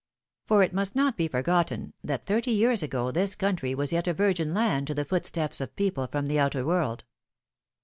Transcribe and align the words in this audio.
For 0.47 0.63
it 0.63 0.73
must 0.73 0.95
not 0.95 1.15
be 1.15 1.27
forgotten, 1.27 1.93
that 2.03 2.25
thirty 2.25 2.49
years 2.49 2.81
ago 2.81 3.11
this 3.11 3.35
country 3.35 3.75
was 3.75 3.93
yet 3.93 4.07
a 4.07 4.15
virgin 4.15 4.51
land 4.51 4.87
to 4.87 4.95
the 4.95 5.05
footsteps 5.05 5.61
of 5.61 5.75
people 5.75 6.07
from 6.07 6.25
the 6.25 6.39
outer 6.39 6.65
world. 6.65 7.03